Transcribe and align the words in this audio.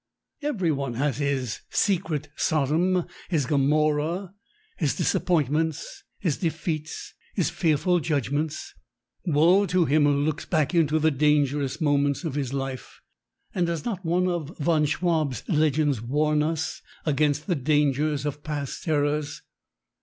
Everyone 0.41 0.95
has 0.95 1.19
his 1.19 1.59
secret 1.69 2.29
Sodom, 2.35 3.05
his 3.29 3.45
Gomorrah, 3.45 4.33
his 4.79 4.95
disappointments, 4.95 6.03
his 6.17 6.37
defeats, 6.37 7.13
his 7.35 7.51
fearful 7.51 7.99
judgments! 7.99 8.73
Woe 9.27 9.67
to 9.67 9.85
him 9.85 10.05
who 10.05 10.13
looks 10.15 10.43
back 10.45 10.73
into 10.73 10.97
the 10.97 11.11
dangerous 11.11 11.79
moments 11.79 12.23
of 12.23 12.33
his 12.33 12.51
life! 12.51 12.99
And 13.53 13.67
does 13.67 13.85
not 13.85 14.03
one 14.03 14.27
of 14.27 14.57
von 14.57 14.85
Schwab's 14.87 15.47
legends 15.47 16.01
warn 16.01 16.41
us 16.41 16.81
against 17.05 17.45
the 17.45 17.53
dangers 17.55 18.25
of 18.25 18.41
past 18.41 18.83
terrors? 18.83 19.43